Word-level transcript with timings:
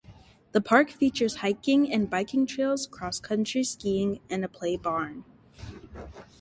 The 0.53 0.61
park 0.61 0.89
features 0.89 1.35
hiking 1.45 1.93
and 1.93 2.09
biking 2.09 2.47
trails, 2.47 2.87
cross 2.87 3.19
country 3.19 3.63
skiing, 3.63 4.19
and 4.31 4.43
a 4.43 4.49
play 4.49 4.75
barn. 4.75 5.23